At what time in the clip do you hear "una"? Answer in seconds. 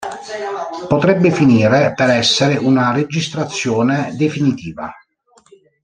2.57-2.91